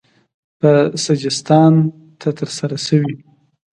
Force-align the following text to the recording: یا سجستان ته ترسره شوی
یا 0.61 0.71
سجستان 1.03 1.73
ته 2.19 2.29
ترسره 2.37 2.77
شوی 2.85 3.11